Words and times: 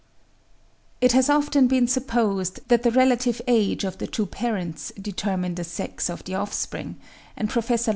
It 0.99 1.11
has 1.11 1.29
often 1.29 1.67
been 1.67 1.87
supposed 1.87 2.67
that 2.69 2.81
the 2.81 2.89
relative 2.89 3.39
age 3.47 3.83
of 3.83 3.99
the 3.99 4.07
two 4.07 4.25
parents 4.25 4.91
determine 4.99 5.53
the 5.53 5.63
sex 5.63 6.09
of 6.09 6.23
the 6.23 6.33
offspring; 6.33 6.95
and 7.37 7.47
Prof. 7.51 7.67
Leuckart 7.69 7.77
(55. 7.81 7.89